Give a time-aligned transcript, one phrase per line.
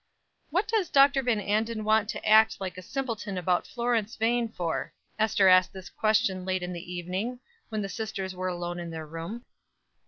[0.49, 1.21] "What does Dr.
[1.21, 5.89] Van Anden want to act like a simpleton about Florence Vane for?" Ester asked this
[5.91, 7.39] question late in the evening,
[7.69, 9.45] when the sisters were alone in their room.